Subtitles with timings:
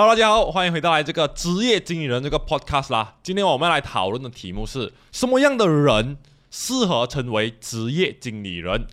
[0.00, 3.16] Hello，大家好，欢迎回到来这个职业经理人这个 podcast 啦。
[3.20, 6.16] 今天我们来讨论的题目是什么样的人
[6.52, 8.86] 适合成为职业经理人？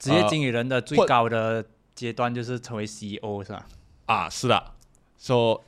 [0.00, 3.66] 职业经理人的最高的阶段就是成为 CEO 是吧？
[4.06, 4.72] 啊，是的。
[5.16, 5.62] 说，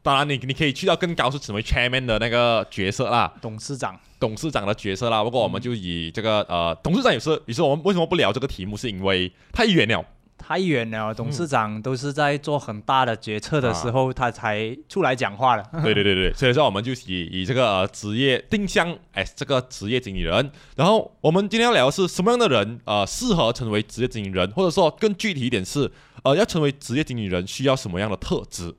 [0.00, 5.24] 当然你你可以去到更高，是成为 chairman 的那个角色啦，董事长，董事长的角色啦。
[5.24, 8.76] 不过我们就以这个呃，董事长也是，也是我们为什么不聊这个题目？
[8.76, 10.04] 是因为太远了。
[10.38, 15.62] 太远了，董事长都是在做很大的决策的时候，他才出来讲话的。
[15.82, 20.50] 对对对对，所以说我们就以以这个职业定向，哎，这个职业经理人。
[20.76, 25.90] 然后我们今天要聊的是什么样的人，呃，适合成为职业经理人，或者说更具体一点是，
[26.22, 28.74] 呃，要成为职业经理人需要什么样的特质？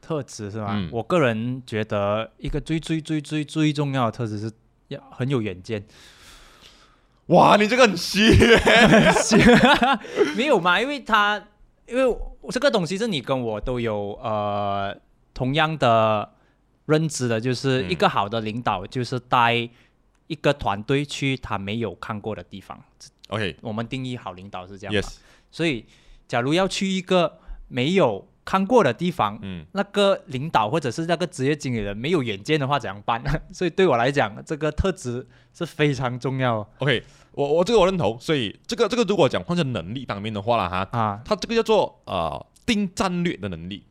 [0.00, 0.76] 特质是吧？
[0.90, 4.50] 我个人觉得一个最最最最最重要的特质是
[4.88, 5.84] 要很有远见。
[7.26, 8.30] 哇，你这个很虚，
[10.36, 10.80] 没有嘛？
[10.80, 11.42] 因为他，
[11.86, 12.16] 因为
[12.50, 14.94] 这个东西是你跟我都有呃
[15.32, 16.28] 同样的
[16.86, 19.54] 认知的，就是一个好的领导就是带
[20.26, 22.78] 一个团队去他没有看过的地方。
[23.28, 24.92] OK，我们定义好领导是这样。
[24.92, 25.16] Yes，
[25.50, 25.86] 所以
[26.26, 33.22] 假如要去一个没有看过的地方，嗯，那个领导或者是那个职业经理人没有远见的话，怎样办？
[33.54, 36.68] 所以对我来讲，这个特质是非常重要。
[36.78, 38.18] OK，我我这个我认同。
[38.18, 43.84] 所以这个这个如果讲换成能力方面的话了哈，啊，他这个叫做呃定战略的能力，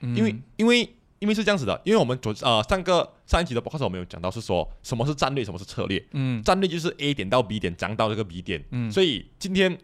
[0.00, 6.04] 因为因为因为是这样子的，因为我们昨呃上个上一集的播客我们有讲到是说什么是战略，什么是策略。
[6.12, 8.62] 嗯，战略就是 A 点到 B 点，讲到这个 B 点。
[8.70, 9.78] 嗯，所以今天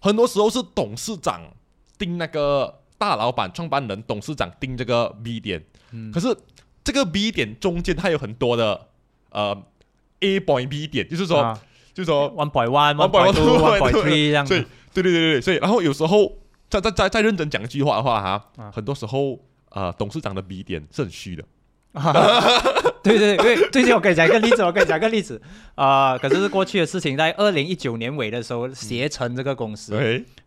[0.00, 1.42] 很多时候是董事长
[1.96, 2.80] 定那个。
[2.98, 5.62] 大老板、创办人、董事长定这个 B 点，
[6.12, 6.36] 可是
[6.82, 8.88] 这个 B 点中间它有很多的
[9.30, 9.56] 呃
[10.20, 11.58] A point B 点，就是说，
[11.92, 14.46] 就是说 one by one，one by two，one by three 这样。
[14.46, 16.32] 所以，对对对对对，所以然后有时候
[16.68, 19.38] 再再再再认真讲一句话的话哈，很多时候
[19.70, 21.44] 呃董事长的 B 点是很虚的。
[23.02, 25.40] 对 对对，最近我跟你讲一个例子，我跟你讲一个例子
[25.74, 29.94] 啊，可是是过去的事情，在二零一九年尾的时候，携程这个公司，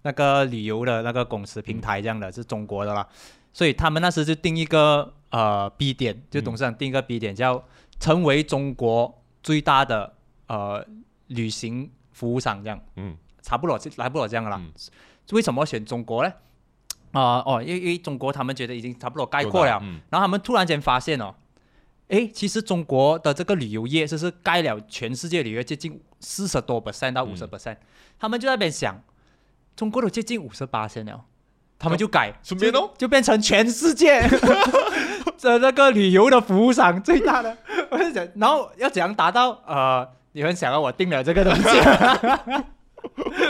[0.03, 3.07] 那个旅游的那个公司平台这样的，是中国的啦，
[3.53, 7.63] 所以他们那时就定一个呃 B 点，就董事长定一个 B 点，叫
[7.99, 10.13] 成为中国最大的
[10.47, 10.85] 呃
[11.27, 14.61] 旅行服务商这样，嗯，差不多来不了这样了，
[15.31, 16.31] 为什么选中国呢？
[17.11, 19.79] 啊哦，因为因为中国他们觉得已经差不多概括了，
[20.11, 21.33] 然后他们突然间发现哦，
[22.09, 27.77] 哎，其实中国的这个旅游业就是盖了全世界旅游接近四十多 percent 到五十 percent，
[28.19, 29.01] 他们就在那边想，
[29.75, 31.23] 中国都接近五十八线了，
[31.77, 34.21] 他们就改，顺便哦，就变成全世界
[35.39, 37.55] 的那个旅游的服务商最大的，
[37.91, 39.51] 我就想，然后要怎样达到？
[39.65, 41.61] 呃，你们想要我定了这个东西。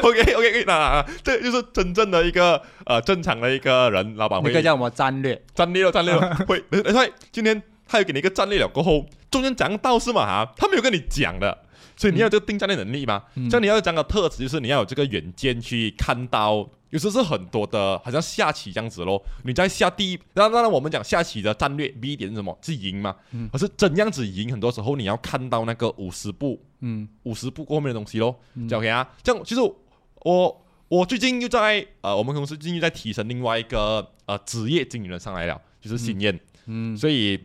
[0.03, 4.49] OK OK，那这就是真正的一个呃正常的一个人，老板会。
[4.49, 5.41] 那个叫什么战略？
[5.55, 6.35] 战略了，战略了。
[6.47, 11.65] 会，因为今天他有给你一个战略了过后，中间讲到是嘛哈，他没有跟你讲的，
[11.97, 13.23] 所以你要这个定战略能力嘛。
[13.49, 16.69] 像你要讲的特质，就是你要有这个远见去看到。
[16.91, 19.23] 有时是很多的，好像下棋这样子咯。
[19.43, 22.57] 你在下第一，当然当然我们讲下棋的战略 B 点是什么？
[22.63, 23.15] 是赢嘛？
[23.31, 23.47] 嗯。
[23.51, 24.49] 可是怎样子赢？
[24.49, 28.35] 很多时候你要看到那个五十步，嗯，五十步后面的东西咯。
[28.55, 29.07] 嗯 OK 啊。
[29.21, 36.39] 这样其实我我最近又在呃，我们公司最近在提升另外一个呃职业经理人上来了，就是新燕。
[36.65, 36.97] 嗯。
[36.97, 37.39] 所以，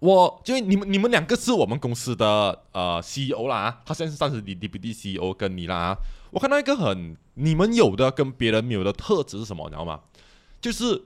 [0.00, 5.96] 我就你们你们两个是我们公司的呃 CEO 啦，他现在是暂时的 Deputy CEO 跟你啦。
[6.30, 9.64] 我看到一个很你们有的跟别人没有的特质是什么？
[9.68, 10.00] 你知道吗？
[10.60, 11.04] 就是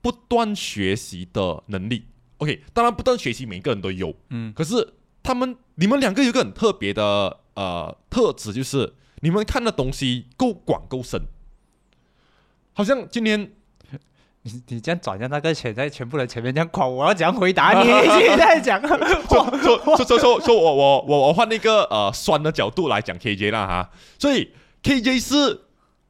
[0.00, 2.06] 不断学习的能力。
[2.38, 4.52] OK，当然不断学习每个人都有，嗯。
[4.52, 11.22] 可是他们你们两个有个很特别的呃特质，就是你们看的东西够广够深。
[12.72, 13.52] 好像今天
[14.46, 17.88] 你你这样转向那个钱在全部人前面这样夸，我要怎样回答你？
[18.20, 18.96] 现在讲 说
[19.60, 24.52] 说说说说我我我我换那个呃酸的角度来讲 KJ 啦哈，所以。
[24.82, 25.62] KJ 是，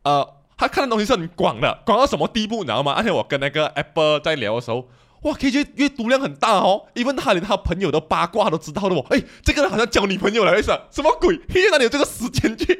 [0.02, 2.92] 呃，他看的东西是很广的，广到什么地步，你知道吗？
[2.92, 4.86] 而且我跟那个 Apple 在聊的时候，
[5.22, 9.02] 哇，KJ 阅读量很大哦，因为他连他朋友的八卦都知道的哦。
[9.08, 12.75] 哎，这个人好像交女朋友了，意思什么鬼？KJ 哪里有这个时间去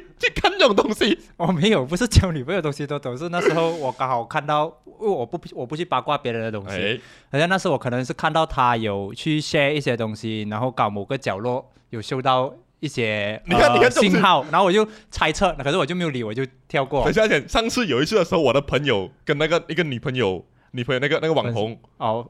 [0.57, 1.17] 这种东西？
[1.37, 7.01] 我没有，不是交女朋友东西都都是那时候我刚好看到，因为我不我不去八卦别人的东西，
[7.31, 12.53] 好像那时候我可能是看到他有去 share 一些东西，然后搞某个角落有收到。
[12.79, 17.03] 一些你看，你看信号，然后我就猜测，可是我就没有理，我就跳过。
[17.03, 22.29] 等下先，上次有一次的时候，我的朋友跟那个一个女朋友，女朋友那个那个网红哦，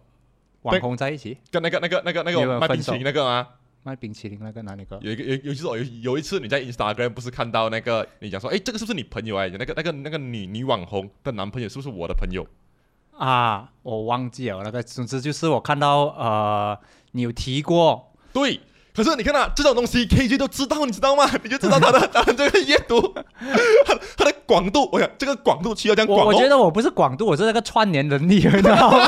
[0.62, 3.46] 网红在一起，跟那个那个那个那个卖冰淇淋那个啊，
[3.88, 5.00] 卖冰淇淋那个哪里个？
[5.02, 9.48] 有一个有有就是有有一次你在 Instagram 不是看到那个你讲说，哎，这个是不是你朋友哎？
[9.48, 12.46] 那个那个那个女女网红的男朋友是不是我的朋友？
[13.18, 16.78] 啊，我忘记了那个，总之就是我看到呃，
[17.14, 18.60] 你有提过，对。
[18.98, 21.30] 可是你看啊，这种东西 KJ 都知道，你知道吗？
[21.44, 23.00] 你就知道他的 他的这个阅读，
[23.86, 26.26] 他他的广度，我想这个广度需要讲广。
[26.26, 29.08] 我觉得我不是广度，我是那个串联能力，你知道吗？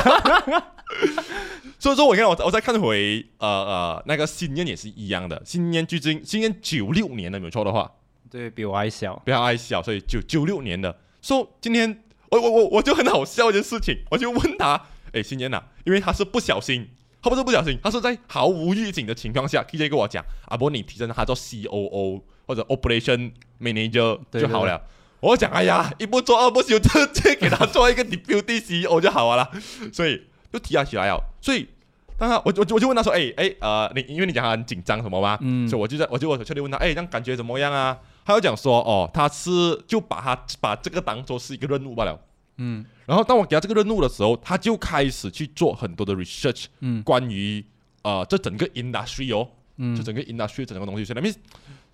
[1.80, 7.90] 所以说，我看我我再看回呃呃那个新年也是一样的，新年距今新年九六年的没有错的话，
[8.30, 10.96] 对比我还小，比我还小，所以九九六年的。
[11.20, 14.80] 说今天我我我我就很好笑一件事情，我就问他，
[15.12, 16.88] 哎，新年呐，因为他是不小心。
[17.22, 24.80] 他不是不小心，他是在毫无预警的情况下，KJ 跟我讲：“阿波，你提升他做 COO 或者 Operation Manager 就好了。”
[25.20, 29.50] 我讲：“哎呀，一不做二不休，直接给他做一个 Deputy CEO 就好了。”
[29.92, 31.20] 所以就提他起来哦。
[31.42, 31.68] 所以，
[32.16, 35.68] 当他我我我就问他说：“哎哎呃，你因为你讲他很紧张什么吗？”嗯。
[35.68, 39.50] 所以我就在我就我确定问他：“哎，这样感觉怎么样啊？”他就讲说：“哦，他是
[39.86, 42.18] 就把他把这个当做是一个任务罢了。”
[42.60, 42.84] 嗯。
[43.06, 47.64] 然后当我给他这个任务的时候，他就开始去做很多的 research，嗯，关于
[48.02, 49.48] 呃这整个 industry 哦，
[49.78, 51.34] 嗯，就整个 industry 整个东西，所以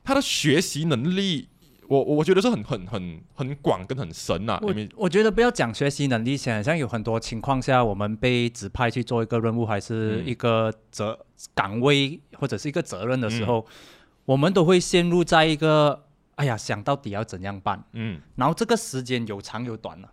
[0.04, 1.48] 他的学习能力，
[1.88, 4.60] 我我觉得是很很很很广跟很深啊。
[4.60, 11.18] 我我觉得不要讲学习能力，现像有很多情况下，我们被指派去做一个任务，还是一个责
[11.54, 13.66] 岗位或者是一个责任的时候，
[14.26, 16.04] 我们都会陷入在一个
[16.34, 20.12] 哎呀，想到底要怎样办，嗯，然后这个时间有长有短了。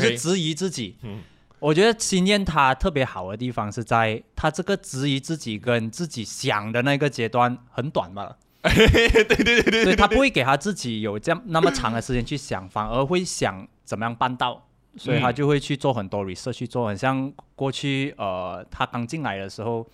[0.00, 1.22] 就是质疑自己，嗯，
[1.58, 14.66] 我觉得新念他特别好的地方是在他这个质疑自己跟自己想的那个阶段很短嘛， 对对对对对，他不会给他自己有这样那么长的时间去想，反而会想怎么样办到，
[14.96, 19.86] 所以他就会去做很多 research 去做，很像过去呃他刚进来的时候，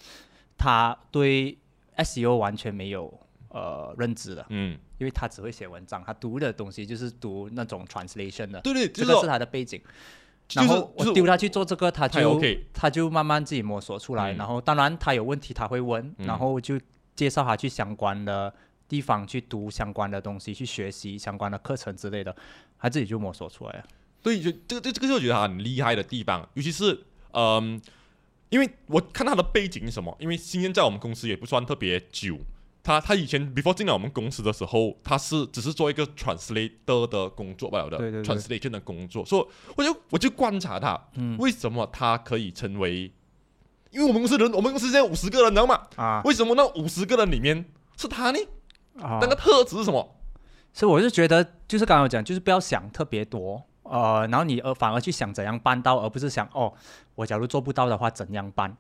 [0.56, 1.56] 他对
[1.98, 3.12] SEO 完全没有
[3.52, 4.76] 呃认知的，嗯。
[4.99, 9.82] 因为他只会写文章，他读的东西就是读那种 translation 的，对对，这个是他的背景。
[10.52, 12.40] 然后我丢他去做这个，他就
[12.72, 14.31] 他就慢慢自己摸索出来。
[14.34, 16.78] 然后当然他有问题他会问，然后就
[17.16, 18.54] 介绍他去相关的
[18.87, 22.37] 地方去读相关的东西，去学习相关的课程之类的，
[22.78, 23.84] 他自己就摸索出来了。
[24.22, 26.96] 对，就这个这这个是我觉得他很厉害的地方，尤其是
[27.32, 27.82] 嗯，
[28.50, 32.38] 因为我看他的背景是什么，因为新燕在我们公司也不算特别久。
[32.82, 39.46] 他他以前 before 进来我们公司的时候，他是只是做一个 translator 的工作罢了的，translation 的工作，所以
[39.76, 43.12] 我就我就观察他，嗯为什么他可以成为？
[43.90, 45.81] 因为我们公司人，我们公司现在五十个人，你知道吗？
[45.96, 47.64] 啊，为什么那五十个人里面
[47.96, 48.38] 是他呢？
[48.99, 50.17] 啊，那个特质是什么？
[50.73, 56.73] 所以我就觉得，就是刚刚讲，就是不要想特别多，呃，然后你而反而去想怎样办到，而不是想哦，
[57.14, 58.75] 我假如做不到的话怎样办？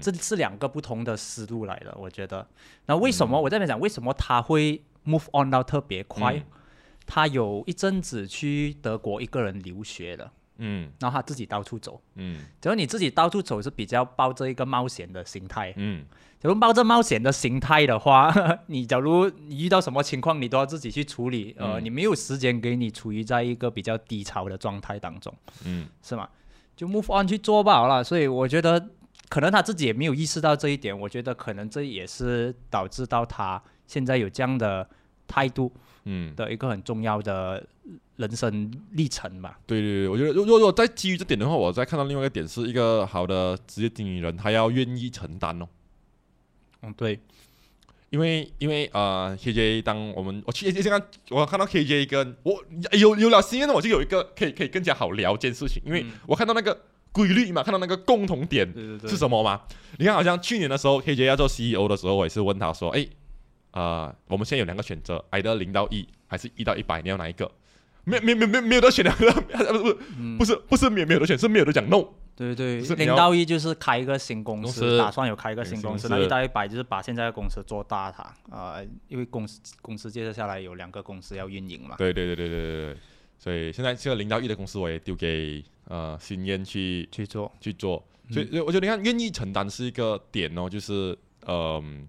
[0.00, 2.46] 这是两个不同的思路来的，我觉得。
[2.86, 3.78] 那为什么我在那讲？
[3.78, 6.42] 为什么他会 move on 到特别快？
[7.06, 10.28] 他有一阵子去德国一个人留学的，
[10.58, 12.40] 嗯，然后他自己到处走，嗯。
[12.60, 16.04] 只要你自己到处走是比较抱着一个冒险的心态，嗯。
[16.40, 18.34] 假如抱着冒险的心态的话，
[18.66, 25.32] 你假如你遇到什么情况，你都要自己去处理，呃，你没有时间给你处于在一个比较低潮的状态当中，
[25.64, 26.28] 嗯，是吗？
[26.74, 28.02] 就 move on 去做吧，好了。
[28.02, 28.88] 所以我觉得。
[29.28, 34.88] 可能他自己也没有意识到这一点，我觉得可能这也是导致到他现在有这样的
[35.26, 35.72] 态度，
[36.04, 37.66] 嗯，的一个很重要的
[38.16, 39.58] 人生历程吧。
[39.66, 45.66] 对对对，我觉得如果如果再基于这点的话，我再看到另外一个点是一个好的职业经理人，他要愿意承担哦。
[46.82, 47.18] 嗯，对，
[48.10, 52.62] 因为因为呃，KJ 当我们我去现在我看到 KJ 跟我
[52.92, 56.80] 有有了新的，我就有一个可以可以更加好聊一件事情，因为我看到那个。
[57.16, 58.70] 规律嘛，看到那个共同点
[59.08, 59.62] 是什么吗？
[59.98, 63.06] 你看，好像去年的时候，KJ 要做 CEO 的时候，我也是问他说：“哎，
[63.70, 67.50] 啊，我们现在有两个选择，挨到零到一，还是一到一百，你要哪一个？”
[68.04, 69.94] 没、没、没、没、没有得选两个，不是、
[70.38, 72.04] 不是、不是没有没有得选，是没有得讲 no。
[72.36, 78.22] 对对，零到一就是开一个新公司，打算有开一个新公司；那一到一百就是把现在的公司做大它。
[78.54, 78.76] 啊，
[79.08, 81.96] 因为公司公司接着下来有两个公司要运营嘛。
[81.96, 82.96] 对对对对对对对，
[83.38, 85.64] 所以现在这个零到一的公司我也丢给。
[85.88, 91.16] 呃，新燕去去做去做，所以我觉得你看，愿意承担是一个点哦，就是
[91.46, 92.04] 嗯，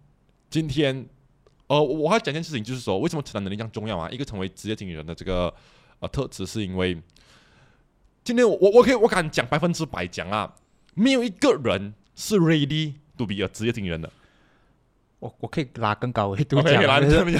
[0.49, 1.05] 今天
[1.67, 4.09] 呃，我还讲件事情，就是说为什么承担能力这样重要啊？
[4.09, 5.53] 一个成为职业经理人的这个
[5.99, 6.99] 呃特质，是因为
[8.23, 10.51] 今天我我可以我敢讲百分之百讲啊，
[10.95, 14.11] 没有一个人是 ready to be a 职业经理人的。
[15.27, 16.81] 我我可以拉更高维 度讲，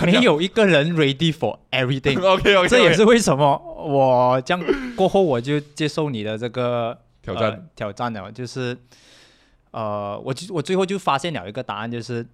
[0.06, 2.20] 没有一个人 ready for everything。
[2.22, 4.64] OK OK，这也是为什么我这样
[4.96, 7.68] 过后我就接受你的这个挑战。
[7.76, 8.78] 挑战了，就是
[9.72, 12.26] 呃，我就我最后就发现了一个答案，就是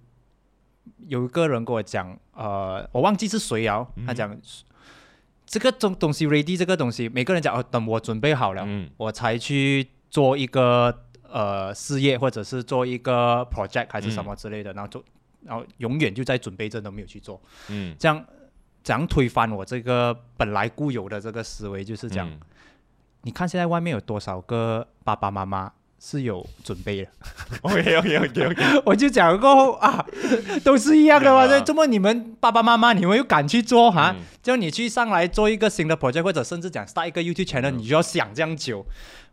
[1.06, 4.36] 有一个人跟我讲，呃，我忘记是谁啊，他讲
[5.46, 9.88] 这个东东西 ready 这个东西，每个人讲哦，等我准备好了，我才去。
[10.14, 10.96] 做一个
[11.28, 15.02] 呃事业，或者是做一个 project 还是什么之类的，然后做，
[15.44, 17.40] 然后永远就在准备着都没有去做。
[17.68, 18.24] 嗯，这样
[18.82, 22.28] 怎样推翻我这个本来固有的这个思维，就是讲，
[23.22, 25.72] 你看现在外面有多少个爸爸妈妈。
[26.00, 27.10] 是有准备的，
[27.62, 30.04] OK OK OK OK， 我就讲过后啊，
[30.62, 31.46] 都是一样的嘛。
[31.60, 34.14] 这么你们爸爸妈妈，你们又敢去做哈？
[34.42, 38.84] 叫你去上来做一个新的 project，或者甚至讲 start 一个 YouTube channel，你就要想这样久。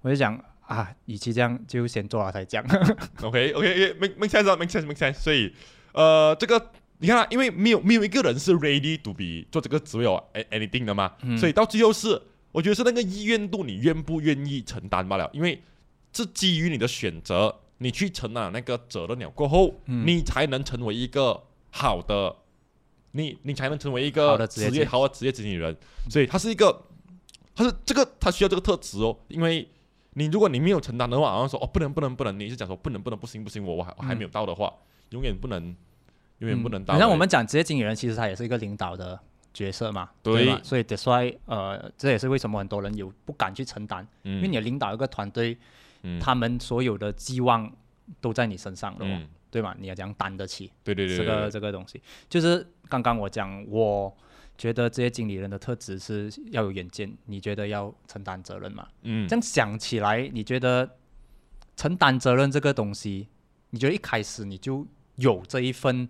[0.01, 2.63] 我就讲啊，与其这样，就先做了再讲。
[3.21, 5.15] OK OK OK，make make sense，make sense，make sense。
[5.15, 5.53] 所以
[5.93, 11.13] 呃，这个你看，因为没有没有一个人是 ready to be 做这个职位哦，anything 的嘛。
[11.38, 12.21] 所以到最后是，
[12.51, 15.62] 我觉得是那个意愿度，你愿不愿意承担罢了，因为。
[16.13, 22.36] 是基于你的选择，你去承担那个责任了过后，你才能成为一个好的，
[23.12, 25.74] 你你才能成为一个职业好的职业经理人。
[26.10, 26.81] 所以他是一个，
[27.55, 29.17] 他是这个他需要这个特质哦。
[29.29, 29.65] 因为
[30.15, 34.74] 你如果你没有承担的话，好像说哦不能不能不能，你是讲说不能不能不行不行，我我还我还没有到的话，
[35.11, 35.73] 永远不能
[36.39, 36.99] 永远不能到。
[36.99, 39.17] 像我们讲职业经理人，其实他也是一个领导的
[39.53, 40.59] 角色嘛，对吧？
[40.63, 41.13] 所以得说
[41.45, 45.57] 呃，这也是为什么很多人有不敢去承担，因为你领导一个团队。
[46.19, 47.71] 他们所有的寄望
[48.19, 49.75] 都在你身上了，对吗？
[49.77, 54.11] 你要讲担得起，对对对，这个这个东西，就是刚刚我讲，我
[54.57, 58.87] 觉得这些经理人的特质是要有远见，你觉得要承担责任嘛？
[59.03, 60.89] 嗯，这样想起来，你觉得
[61.75, 63.27] 承担责任这个东西，
[63.69, 64.83] 你觉得一开始你就
[65.21, 66.09] 有这一份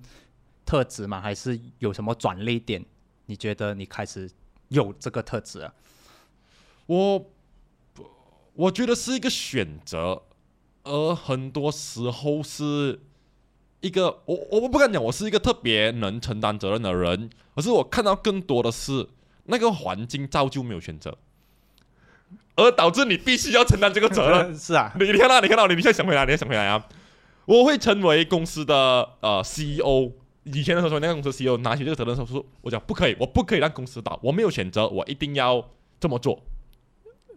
[0.66, 1.22] 特质吗？
[1.22, 2.84] 还是有什么转捩点？
[3.28, 4.30] 你觉得你开始
[4.70, 5.74] 有这个特质啊？
[6.88, 7.26] 我。
[8.54, 10.24] 我觉得是一个选择，
[10.84, 13.00] 而很多时候是
[13.80, 19.08] 一个我我不敢讲我是一个特别能承担责任的人，而是我看到更多的是
[19.46, 21.18] 那个环境造就没有选择，
[22.56, 24.54] 而导致你必须要承担这个责任。
[24.60, 26.86] 是啊，你你看到你看到你你现在想回来，你想回来啊！
[27.46, 30.12] 我会成为公司的呃 CEO，
[30.44, 35.64] 以前的时候那个公司 CEO 拿起这个责任的时候，我讲不可以，我不可以让公司倒，我没有选择，我一定要
[36.00, 36.42] 这么做。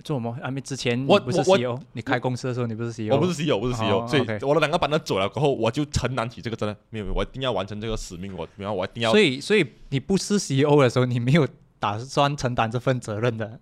[0.03, 0.37] 做什么？
[0.43, 6.77] 还没之前我不是 CEO，你开公司的时候你不是 CEO，我不是 CEO，不是 CEO，所以我的两个班都走了过后，我就承担起这个责任。
[6.91, 8.37] 没有，我一定要完成这个使命。
[8.37, 9.11] 我，然后我一定要。
[9.11, 13.59] 所以，所以你不是 CEO 的时候，你没有打算承担这份责任的。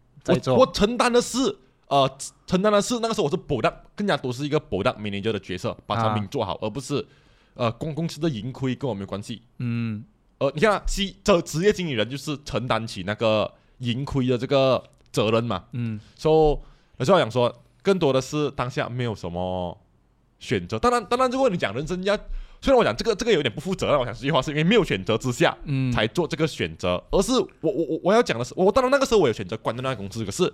[0.47, 1.59] 我我承担的是，
[1.89, 7.07] 呃，承担的是那个时候我是 product，更加多是一个 product manager 的角色，把产品做好，而不是
[7.55, 9.43] 呃公公司的盈亏跟我没有关系。
[9.59, 10.05] 嗯。
[10.39, 10.83] 呃，你看
[11.23, 14.83] 这职业经理人就是承担起那个盈亏的这个。
[15.13, 16.35] 责任嘛，嗯，所以
[17.01, 19.79] 有时候讲说，更多的是当下没有什么
[20.39, 20.79] 选择。
[20.79, 22.17] 当然，当然，如果你讲人生要，
[22.63, 27.05] 虽然我讲这个这个有点不负责任，我想这句话是因为没有选择之下，嗯，才做这个选择。
[27.11, 30.51] 而是我我我我要讲的是，我当然那个时候我有选择关掉那个公司，可是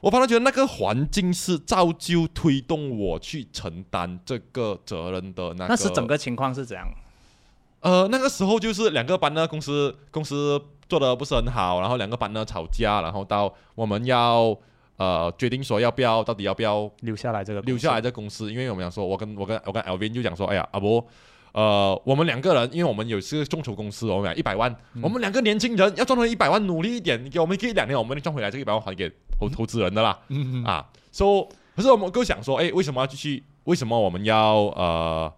[0.00, 5.66] 我反而觉得那个环境是造就推动我去承担这个责任的那。
[5.66, 6.86] 那是整个情况是怎样？
[7.80, 10.60] 呃，那个时候就是两个班的公司公司。
[10.88, 14.56] 做的不是很好，然后两个班呢吵架，然后到我们要
[14.98, 21.04] 呃决定说要不要到底要不要留下来这个留下来这公司，因为我们想说，我跟我跟我跟 L V 就讲说，哎呀，阿伯，
[21.56, 33.42] 呃，我们两个人，因为我们有是众筹公司，我们讲一百万，我们两个年轻人要赚回一百万，努力一点，你给我们给两年，我们赚回来这一百万还给投投资人的啦，嗯啊，，so 可是我们就想说，哎，为什么要继续？
[33.64, 35.32] 为什么我们要呃，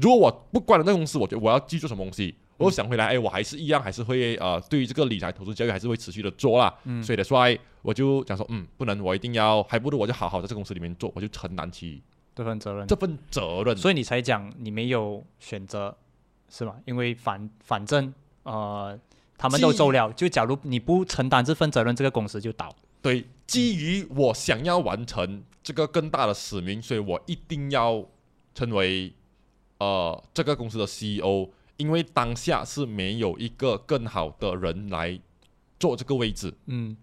[0.00, 2.34] 如果我不关了那公司，我觉得我要继续做什么东西？
[2.56, 6.72] 我想回来，哎，我还是一样，还是会呃，对于这个理财投资教育还是会持续的做啦。
[6.84, 7.38] 嗯，所以的说，
[7.82, 12.00] 我就讲说，嗯，不能，我一定要，还不如我就好好在这公司里面做，我就承担起
[12.34, 12.86] 这份责任。
[12.86, 15.96] 这份责任，所以你才讲你没有选择，
[16.48, 16.76] 是吗？
[16.86, 18.12] 因为反反正
[18.42, 18.98] 呃，
[19.36, 22.74] 他们都走了，就假如你不承担这份责任，这个公司就倒。
[23.00, 28.04] 对，基于我想要完成这个更大的使命，所以我一定要
[28.54, 29.12] 成为
[29.78, 31.50] 呃这个公司的 CEO。
[31.76, 35.20] 因为当下是没有一个更好的人来
[35.80, 36.96] 做这个位置，嗯，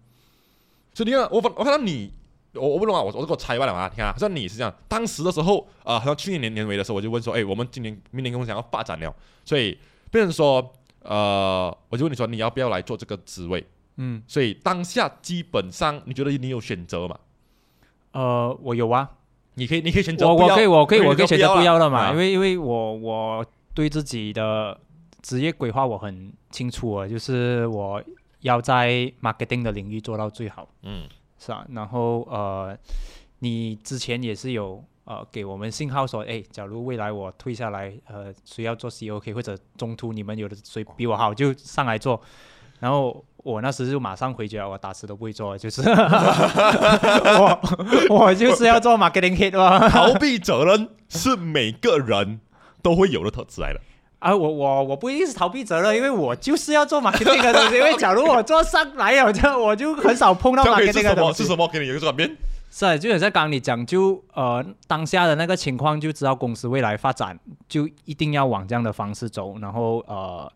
[0.94, 2.10] 所以你看，我我看到你，
[2.54, 9.78] 我我不懂啊，我我给我猜完了啊，你看，好像你是这样，当时的时候啊，好像去年年年尾的时候，我就问说，哎，我们今年明年公司想要发展了，所以
[10.10, 13.66] 变成说，呃，我就问你说，你要不要来做这个职位？
[13.96, 17.18] 嗯，所以当下基本上你觉得你有选择吗？
[18.12, 19.10] 呃，我有啊，
[19.54, 23.46] 你可以你可以选择，我我可以我可以我可以选择不要了嘛，因为因为我我。
[23.74, 24.78] 对自己的
[25.22, 28.04] 职业规划我很清楚啊，就是我
[28.40, 31.08] 要在 marketing 的领域做到最好，嗯，
[31.44, 31.66] 是吧？
[31.70, 32.78] 然后呃，
[33.40, 42.20] 你之前也是有呃给我们信号说，哎，假如未来我退下来，呃，谁要做 C O K 或者中途你们有的谁比我好就上来做，
[42.78, 47.60] 然后我那时就马上回绝，我打死都不会做，就是 我
[48.08, 49.88] 我就是要做 marketing hit 嘛。
[49.90, 52.40] 逃避责任是每个人
[52.80, 53.80] 都会有的特质来的。
[54.22, 57.74] 啊，我我我不一定是逃避责任，因为我就是要做 marketing 的东西。
[57.74, 61.42] 因为假如我做上来了，就我就很少碰到 marketing 的东西。
[61.42, 61.66] 是什么？
[61.66, 62.36] 给你有一个转变？
[62.70, 67.36] 是啊，就有在刚你讲，就呃当下的那个情况，就知道公司未来发展
[67.68, 69.58] 就一定要往这样的方式走。
[69.58, 70.50] 然后呃，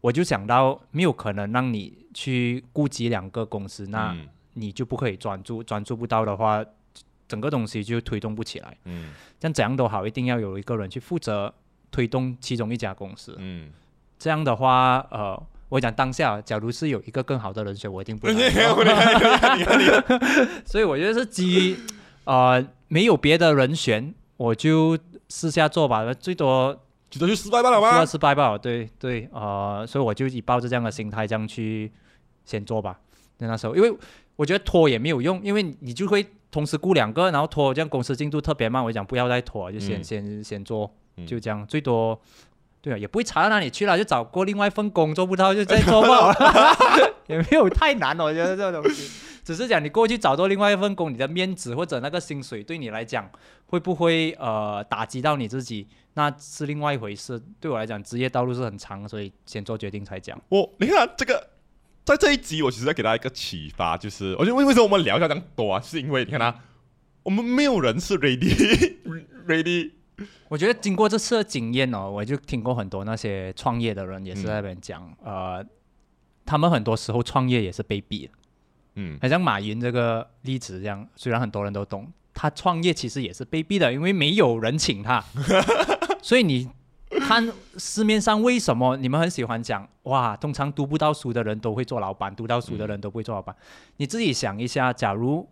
[0.00, 4.16] 我就想到没有可能让你去顾及两个公司，那
[4.54, 6.64] 你就不可以专注，专注不到的话，
[7.26, 8.76] 整个东西就推动不起来。
[8.84, 9.10] 嗯，
[9.40, 11.52] 但怎样都好，一定要有一个人去负责。
[11.90, 13.70] 推动其中一家公司，嗯，
[14.18, 18.28] 这样的话，呃，我讲当下，假如是有一个更好的人选，我一定不。
[20.64, 21.76] 所以我觉得是基于，
[22.24, 26.78] 呃，没有别的人选，我就私下做吧，最多
[27.10, 28.04] 最多就失败罢了吗？
[28.04, 31.90] 失败吧，对对，呃，所以我就以抱着这样的心态，这样去
[32.44, 32.98] 先做吧。
[33.38, 33.96] 那那时候，因为
[34.36, 38.84] 我觉得拖也没有用，因为你就会同时雇两个，然后拖，这样公司进度特别慢。
[38.84, 40.92] 我讲不要再拖，就先先先做。
[41.26, 42.20] 就这样，最多，
[42.80, 46.34] 对啊，也不会查到哪里去了，就找过另外一份工做不到就再做吧，
[47.28, 49.10] 也没有太难，我觉得这个东西，
[49.44, 53.30] 只是讲你过去找到另外一份工，你的面子或者那个薪水对你来讲
[53.66, 57.40] 会不会呃打击到你自己，那是另外一回事。
[57.60, 60.40] 对我来讲，职业道路是很长，所以先做决定才讲。
[60.48, 61.48] 我你看这个，
[62.04, 66.54] 在这一集我其实在给大家一个启发，就是我觉得为为什么我们聊一下这样多啊，是因为你看啊，
[67.24, 68.96] 我们没有人是 ready
[69.46, 69.90] ready。
[70.48, 75.64] 我觉得经过这次的经验哦，我就听过很多那些创业的人也是在那边讲，呃，
[76.44, 78.32] 他们很多时候创业也是被逼的，
[78.94, 85.22] 嗯，好像马云这个例子这样，虽然很多人都懂，他创业其实也是被逼的，因为没有人请他，
[86.22, 86.68] 所以你
[87.20, 93.54] 看市面上为什么你们很喜欢讲哇，通常读不到书的人都会做老板，读到书的人都不会做老板，
[93.98, 95.48] 你自己想一下，假如。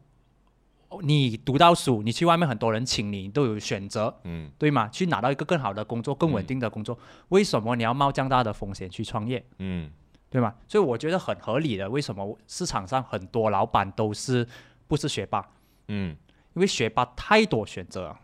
[1.03, 4.89] 你读到书，你去外面很多人请你，都有选择，嗯，对吗？
[4.89, 9.45] 去拿到一个更好的工作、更稳定的工作，为什么你要冒这样大的风险去创业？
[9.59, 9.91] 嗯，
[10.31, 10.55] 对吗？
[10.69, 11.91] 所以我觉得很合理的。
[11.91, 14.47] 为什么市场上很多老板都是
[14.87, 15.45] 不是学霸？
[15.89, 16.17] 嗯，
[16.55, 18.17] 因为学霸太多选择，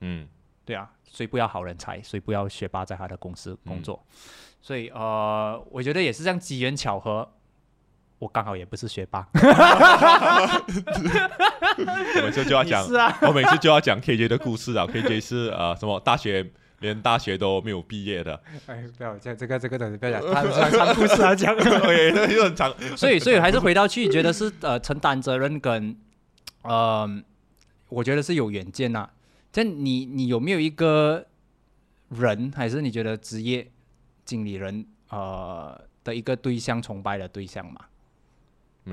[0.00, 0.28] 嗯，
[0.64, 4.04] 对啊，所以不要好人才，所以不要学霸在他的公司工作。
[4.60, 7.28] 所以呃，我觉得也是这样机缘巧合。
[8.20, 9.26] 我刚好也不是学霸，
[12.14, 12.86] 我每次就要讲，
[13.22, 14.86] 我每次就要讲 KJ 的故事啊。
[14.86, 16.46] KJ 是呃什么大学
[16.80, 18.38] 连大学都没有毕业的。
[18.66, 22.70] 哎，不要讲这个这个东西，不要讲，他长故事啊讲，对，又很长。
[22.94, 25.96] 所以所以还是回到去，觉得是呃承担责任跟
[26.60, 27.08] 呃，
[27.88, 29.08] 我觉得是有远见呐。
[29.50, 31.24] 这你你有没有一个
[32.10, 33.66] 人，还是你觉得职业
[34.26, 37.80] 经理人呃的一个对象崇拜的对象嘛？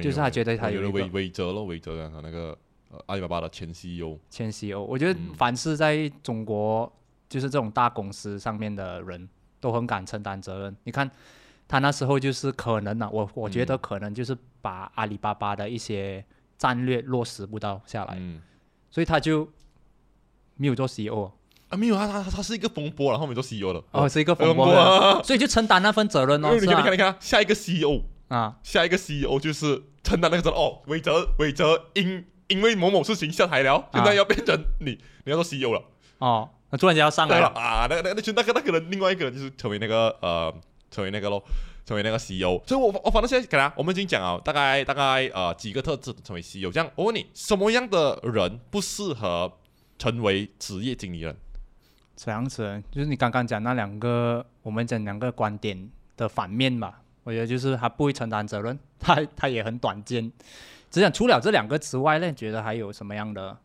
[0.02, 2.58] 就是他觉得他有了韦韦泽了，韦泽他那个
[2.92, 6.92] 呃阿里巴巴的前 CEO，前 CEO，我觉得凡是在中国
[7.30, 9.28] 就是这种大公司上面的人
[9.60, 10.76] 都很敢承担责任。
[10.84, 11.10] 你看
[11.68, 16.24] 他那时候就是可能呢，我我觉得可能就是把阿里巴巴的一些
[16.58, 18.18] 战略落实不到下来，
[18.92, 19.48] 所以他就
[20.56, 21.32] 没有做 CEO
[21.70, 26.54] 啊，没有啊，他他他是一个风波，然后没做 CEO 了，哦，是一个风波，所以就承担那份责任哦。
[26.54, 28.02] 你看你看你看下一个 CEO。
[28.28, 30.82] 啊，下一个 CEO 就是承担那个责任哦。
[30.88, 35.84] 韦泽，韦泽因因为某某事情下台了，现在要变成你，你要做 CEO 了。
[36.20, 37.88] 哦，那突然间要上来了啊！
[37.90, 40.54] 那那那就那个那个人，另外一个人就是成为那个呃，
[40.90, 41.42] 成为那个喽，
[41.86, 42.62] 成为那个 CEO。
[42.66, 46.72] 所以我我反正现在给他，我们已经讲啊，大概大概呃几个特质成为 CEO。
[46.72, 49.54] 这样，我问你，什么样的人不适合
[50.00, 51.38] 成为职业经理人？
[52.16, 56.96] 这样子，就是你刚刚讲那两个，我们讲两个观点的反面嘛。
[57.28, 60.32] 我觉得就是他不会承担责任， 他他也很短见。
[60.90, 63.58] 只想除了这两个之外呢，觉得还有什么样的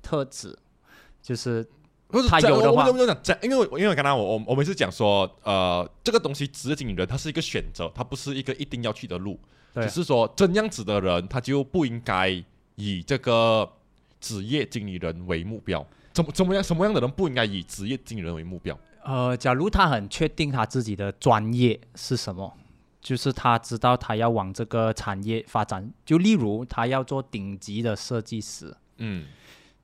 [0.00, 0.56] 特质？
[1.20, 1.66] 就是
[2.28, 9.36] 他有的话，我讲讲，因为因为刚才我我我们是讲说，呃，这个东西职业经理人他是一个选择，他不是一个一定要去的路。
[9.74, 12.28] 只是说这样子的人，他就不应该
[12.76, 13.68] 以这个
[14.20, 15.84] 职业经理人为目标。
[16.12, 16.62] 怎么怎么样？
[16.62, 18.78] 什么样的人不应该以职业经理人为目标？
[19.02, 22.56] 呃，假如他很确定他自己的专业是什么。
[23.02, 29.26] 就是他知道他要往这个产业发展，就例如他要做顶级的设计师，嗯，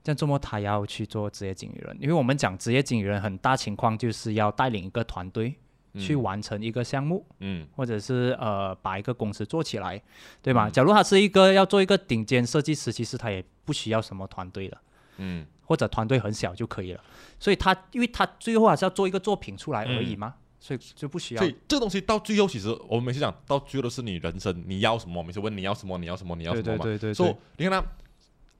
[0.01, 5.53] 这样这么他要去做职业经理人，因为我们讲职业经理人很大情况就是要带领一个团队
[5.95, 10.01] 去完成一个项目，嗯，或者是呃把一个公司做起来，
[10.41, 10.69] 对吧？
[10.69, 14.77] 假如他是一个要做一个顶尖设计师，其实他也不需要什么团队的，
[15.17, 17.03] 嗯，或者团队很小就可以了，
[17.37, 20.35] 所以他因为他最后还是要做一个作品出来而已嘛。
[20.59, 21.41] 所以就不需要。
[21.41, 26.83] 所以这个东西到最后，其实我们每次讲到最后都是你人生你要什么，每次问你要什么，你要什么，你要什么嘛。
[26.83, 27.13] 对对对对。
[27.13, 27.81] 所以你看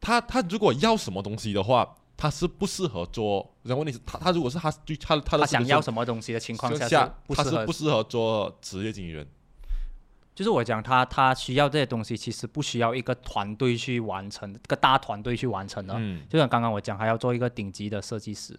[0.02, 3.54] 他，他他如果要什么东西的话，他是不适合做。
[3.64, 9.28] 然后问题是，他他如果是他对他他的想要什么东西的情况下，他是不适合做职业经理人。
[10.34, 15.94] 就是我讲他他需要这些东西，其实不需要一个团队去完成，一个大团队去完成的。
[15.98, 16.26] 嗯。
[16.30, 18.58] 就像刚刚我讲，还要做一个顶级的设计师。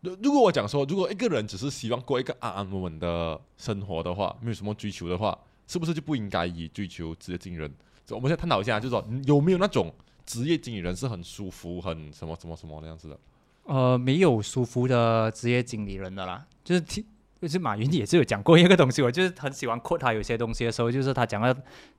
[0.00, 7.72] 如如果我讲说，如果一个人只是希望过一个安安稳稳的生活的话，没有什么追求的话，是不是就不应该以追求职业经理人？
[8.10, 9.92] 我们先探讨一下，就是说有没有那种
[10.24, 13.18] 职业经理人是很舒服、很什么什么什么那样子的？
[13.64, 17.04] 呃，没有舒服的职业经理人的啦，就是听，
[17.42, 21.56] 就是马云也是有讲过一个东西，我就是很喜欢 quote 他有些东西的时候，就是他讲的，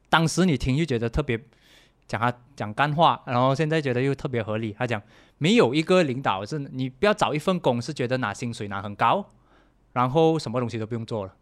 [0.09, 1.39] 当时你听就觉得特别。
[2.07, 4.75] 讲他讲干话，然后现在觉得又特别合理。
[4.75, 4.99] 他讲
[5.39, 9.25] 没有一个领导是你不要找一份工是觉得拿薪水拿很高，
[9.93, 11.33] 然后什么东西都不用做了。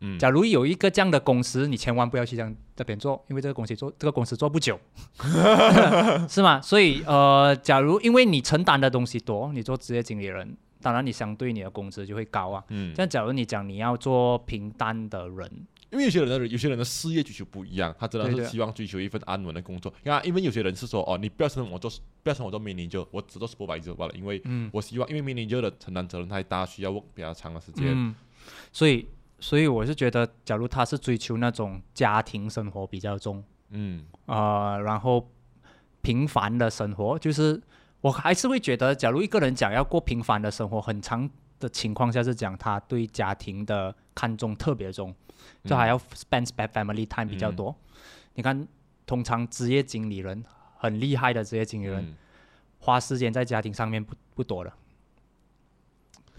[0.00, 4.78] 嗯，假如有一个这样的公司，你千万不要去这样这边做，因为这个公司做这个公司做不久，
[6.28, 6.60] 是吗？
[6.60, 12.64] 所以呃，假如因为你承担的东西多，你做职业经理人，当然你相对你的工资就会高啊。
[12.68, 15.66] 嗯，像假如你讲你要做平淡的人。
[15.92, 19.92] 因为有些人的有些人的事业追求不一样，他真的是希望追求一份安稳的工作。
[20.02, 21.90] 你看，因为有些人是说，哦，你不要称我做，
[22.22, 24.12] 不要称我做 manager，我只做 supervisor 罢了。
[24.14, 27.88] 因为我希望，因为 manager 的承担责任太大，需要比较长的时间。
[27.88, 28.14] 嗯，
[28.72, 29.06] 所以，
[29.38, 35.30] 所以我是觉得，假如他是追求那种家庭生活比较重，嗯，呃，然后
[36.00, 37.60] 平凡的生活，就是
[38.00, 41.28] 我还是会觉得，假如一个人讲要过平凡的生活，很长
[41.62, 45.14] 的情况下是讲他对家庭的看重特别重。
[45.64, 47.74] 就还要 spend spend family time 比较多。
[48.34, 48.66] 你看，
[49.04, 50.44] 通常职业经理人
[50.76, 52.14] 很厉害的职业经理人，
[52.78, 54.72] 花时间在家庭上面不不多了，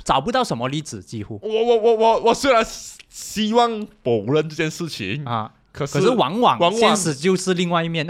[0.05, 1.37] 找不到什么例子，几乎。
[1.43, 2.65] 我我我我我虽然
[3.09, 8.07] 希望否认这件事情啊，可是可是往往现实就是另外一面。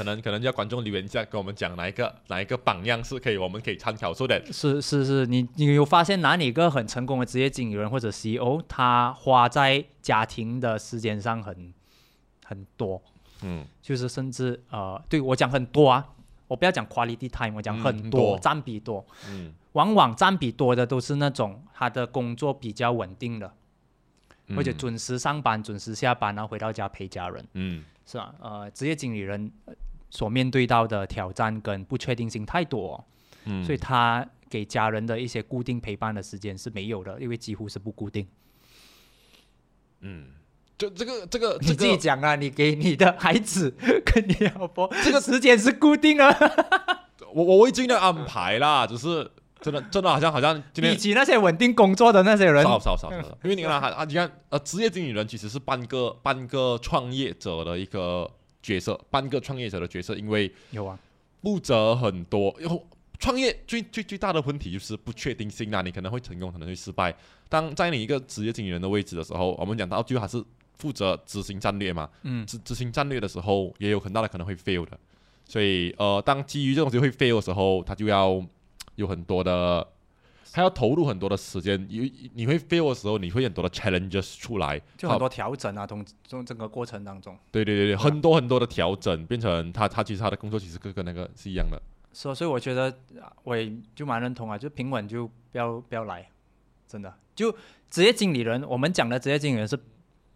[0.00, 4.14] 可能可能叫观众留言一下，跟我们讲哪一个哪一个榜样是可以，我们可以参考。
[4.14, 4.42] 说的。
[4.50, 11.74] 是是是，你你有发现哪里个很成功的职业经理人或者 CEO，他花在家庭的时间上很
[12.46, 13.02] 很多，
[13.42, 16.08] 嗯，就是甚至呃，对我讲很多啊，
[16.48, 23.52] 我不要讲 quality time，我讲很多占比多，嗯，往往占比多的都是那种他的工作比较稳定的，
[24.56, 28.34] 而且准时上班、准时下班，然后回到家陪家人，嗯，是吧？
[28.40, 29.52] 呃，职业经理人。
[30.10, 33.02] 所面对到的挑战跟不确定性太多，
[33.44, 38.26] 嗯，所以他给家人的一些固定陪伴的时间是没有的，因为几乎是不固定。
[40.00, 40.26] 嗯，
[40.76, 43.72] 就这个这个你自己讲啊，你给你的孩子
[44.04, 46.26] 跟你老婆这个时间是固定的。
[47.32, 58.28] 我我会尽量安排啦，只是真的真的好像好像以及那些稳定工作的那些人少少少少，因为你看啊，你看呃，职业经理人其实是半个半个创业者的一个。
[58.62, 60.98] 角色，半个创业者的角色，因为有啊，
[61.42, 62.54] 负责很多。
[62.58, 62.86] 然后
[63.18, 67.14] 创业最最最大的问题就是不确定性啊，你可能会成功，可能会失败。
[67.48, 70.42] 当在你一个职业经理人的位置的时候，我们讲到最后还是
[70.78, 72.08] 负责执行战略嘛。
[72.22, 72.46] 嗯。
[72.46, 74.98] 执执行战略的时候，也有很大的可能会 fail 的。
[75.46, 78.42] 所以呃，当基于这种东西会 fail 的时候，他就要
[78.96, 79.86] 有很多的。
[80.52, 87.36] 还要投入很多的时间，你你会 fail 的时候，你会很多的 challenges 出来，就很多调整啊，从从整个过程当中。
[87.50, 91.80] 对对对对，很多很多的调整，变成他他其实他的工作其实跟跟那个是一样的。
[92.12, 92.92] 所所以我觉得
[93.44, 96.28] 我也就蛮认同啊，就平稳就不要不要来，
[96.86, 97.54] 真的就
[97.88, 99.78] 职业经理人，我们讲的职业经理人是。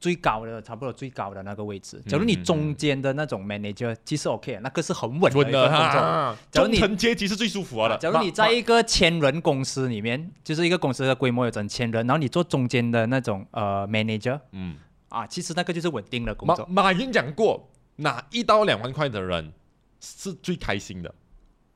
[0.04, 6.36] 最高的差不多最高的那个位置，假如你中间的那种 manager 其实 OK，那个是很稳的一个工作。
[6.66, 7.96] 中层阶级是最舒服的。
[7.96, 14.76] 假如你在一个千人公司里面，就是一个公司的规模有整千人，然后你做中间的那种呃 manager，嗯，
[15.08, 16.66] 啊，其实那个就是稳定的工作。
[16.68, 19.54] 马马云讲过，拿一到两万块的人
[20.00, 21.14] 是最开心的。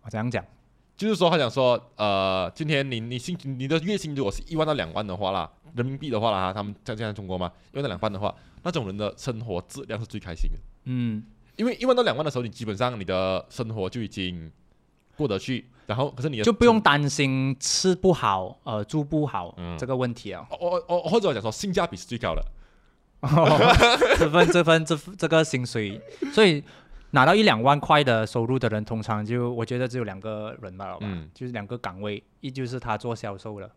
[0.02, 0.44] 我这样讲。
[0.98, 10.58] 就是说，他讲说，呃，今天你你薪你的月薪如果是一万到两万的话啦，人民币的话啦，他们像现在中国嘛，因为那两万的话，那种人的生活质量是最开心的。
[10.84, 11.22] 嗯，
[11.56, 14.50] 因为一万到两万的时候，你基本上你的生活就已经
[15.16, 20.46] 过得去，然后可是你就不用担心吃不好、呃住不好这个问题啊。
[20.50, 22.42] 哦哦或者我讲说，性价比是最高的，
[24.18, 26.00] 这份这份这这个薪水，
[26.32, 26.62] 所以。
[27.12, 33.70] 拿到一两万块的收入的人，通常就我觉得只有两个人吧，嗯，就是两个岗位，一就是他做销售的，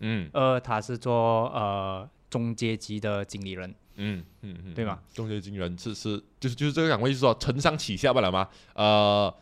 [0.00, 4.98] 嗯，二他是做呃中阶级的经理人，嗯嗯嗯，对吗？
[5.12, 8.48] 中阶经理人是是就是就是这个岗位，就是说承上启下不了吗？
[8.74, 9.34] 呃，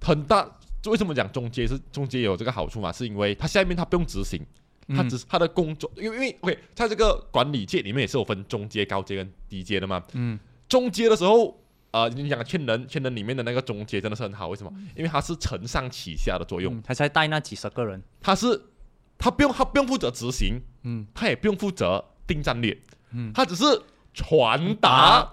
[0.00, 0.48] 很大，
[0.86, 2.92] 为什么讲中阶是中阶有这个好处嘛？
[2.92, 4.40] 是因为他下面他不用执行。
[4.86, 10.02] 他只是他的工作，因为因为 OK，在这个管理界里面也是有分中阶、高阶跟低阶的嘛。
[10.12, 11.58] 嗯，中阶的时候，
[11.90, 14.70] 呃，你讲千人，千人里面的那个中阶真的是很好，为什么？
[14.94, 18.60] 因为他是承上启下的作用，他才带那几十个人，他是
[19.18, 22.76] 他不用他不用负责执行，嗯，他也不用负责定战略，
[23.12, 23.64] 嗯，他只是
[24.12, 25.30] 传达。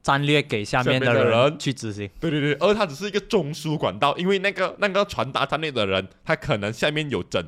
[0.00, 7.44] 战略给下面的人去执行，对对对，而他只是一个中枢管道，因为那个那个传达战略的人，他可能下面有整，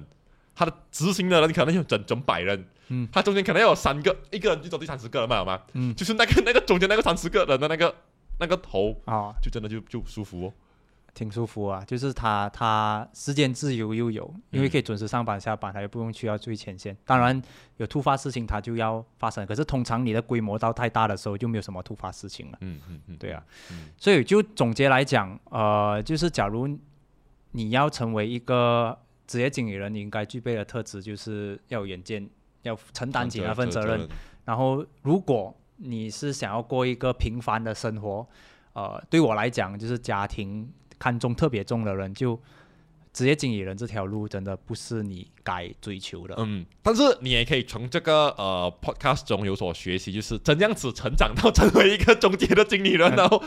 [0.55, 5.63] 他的执行的人可能有整整百人，嗯，他中间可能有三个，一个人就走第三十个人嘛，好吗？
[5.73, 7.95] 嗯，就是那个 那个中间那个三十个人的那个
[8.41, 10.53] 那个头啊，就真的就就舒服哦。
[11.12, 16.96] 挺舒服啊，就是他他时间自由又有，因为可以准时上班下班，他也不用去要最前线。
[17.05, 17.40] 当然
[17.79, 22.59] 有突发事情他就要发生，可是通常你的规模到太大的时候就没有什么突发事情了。
[22.61, 23.42] 嗯嗯嗯，对啊。
[23.96, 26.68] 所以就总结来讲，呃，就是假如
[27.51, 28.96] 你要成为一个
[29.27, 32.29] 职业经理人，你应该具备的特质就是要有远见，
[32.62, 34.09] 要承担起那份责任。
[34.44, 38.27] 然后如果你是想要过一个平凡的生活，
[38.75, 40.73] 呃，对我来讲就是家庭。
[41.01, 42.39] 看重特别重的人，就
[43.13, 46.35] 职业经理人这条路真的不是你该追求的。
[46.39, 53.43] 嗯，但是你也可以从这个呃 podcast 中有所学习，就是怎样子成长到成为一个中介的经理人，然后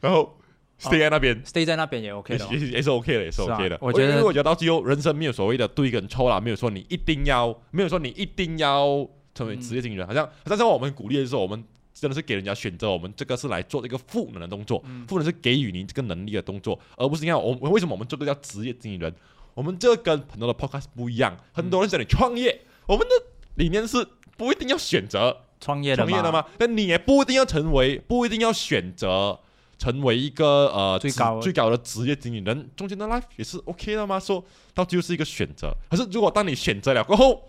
[0.00, 0.36] 然后
[0.78, 3.78] stay 在那边，stay 在那边也 OK 的，也是 OK 的，也是 OK 的。
[3.80, 11.64] 我觉得，我觉得到最后，人生没有所谓的对跟错啦，没有说你一定要，没有说你一定要成为职业经理人，好像但是我们鼓励的时候，我们。
[11.94, 19.14] 真的是给人家选择，我们这个是来做一个赋能的动作，赋能是给予您这个能力的动作，而不是你看我们为什么我们这个叫职业经理人？
[19.54, 23.14] 我们这跟很多的 podcast 不一样，很多人叫你创业，我们的
[23.54, 24.04] 理念是
[24.36, 26.44] 不一定要选择创业创业的吗？
[26.58, 29.38] 但你也不一定要成为，不一定要选择
[29.78, 34.18] 成为一个呃最高最高的职业经理人，中间的 life 也是 OK 的吗？
[34.18, 37.48] 说到就是一个选择，可是如果当你选择了过后。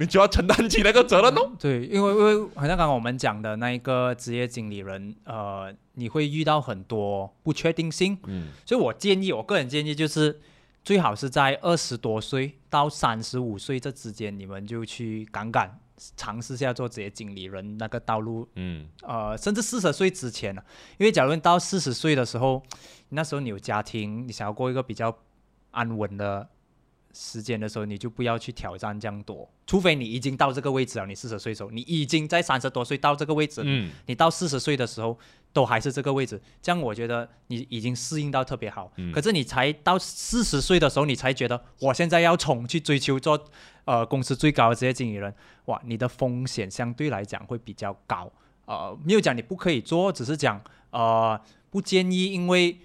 [0.00, 1.50] 你就要承担起那个责任哦。
[1.58, 8.16] 对，因为因为好像刚刚我们讲的那一个职业经理人，呃，你会遇到很多不确定性。
[8.26, 8.48] 嗯。
[8.64, 10.40] 所以我建议，我个人建议就是，
[10.84, 15.80] 最好是在二十多岁到三十五岁这之间，你们就去敢敢
[16.16, 18.48] 尝试下做职业经理人那个道路。
[18.54, 18.86] 嗯。
[19.02, 20.62] 呃，甚至四十岁之前呢，
[20.98, 22.62] 因为假如你到四十岁的时候，
[23.08, 25.18] 那时候你有家庭，你想要过一个比较
[25.72, 26.48] 安稳的。
[27.20, 31.06] 时间的时候，你就不要去挑战这样多，除非你已经到这个位置了。
[31.06, 35.18] 你四十岁的时候，你已经在三十多岁到这个位置，嗯，你到四十岁的时候
[35.52, 38.92] 都还是这个位置，这样我觉得你已经适应到特别好。
[39.12, 43.44] 可是你才到四十岁的时候，你才觉得我现在要冲去追求做
[43.84, 48.30] 呃公司最高的职业经理人，哇，你的风险相对来讲会比较高。
[48.66, 52.78] 呃，没有讲你不可以做，只是讲呃不建议，因为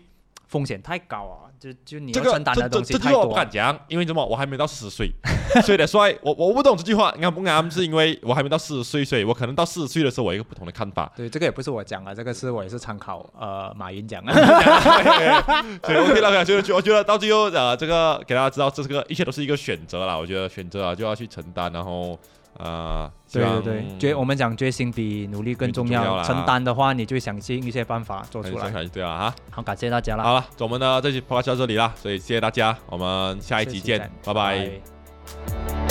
[0.54, 1.50] 风险太高啊。
[1.64, 3.04] 就就你要承担的东西太多。
[3.04, 4.26] 这句话我不敢讲，因为什么？
[4.26, 5.10] 我还没到四十岁，
[5.64, 7.74] 所以的说，我我不懂这句话你看不啱？
[7.74, 11.10] 是因为我还没到四十岁，所以我可能到四十岁的时候，我有一个不同的看法。
[11.16, 14.34] 对，这个也不是我讲啊，这个是我也是参考呃马云讲的。
[14.34, 20.18] 所以 OK 了，就就我觉得到最后呃，这个给大家知道，这是个一切都是一个选择啦。
[20.18, 22.20] 我觉得选择啊就要去承担，然后。
[22.58, 26.22] 啊，对对对，觉我们讲决心比努力更重要。
[26.24, 28.70] 承担的话，你就想尽一些办法做出来。
[28.88, 30.24] 对啊，哈，好，感谢大家了。
[30.24, 35.83] 好了，我们的这期播客就到这里了，所以谢谢大家，我们下一集见，拜拜。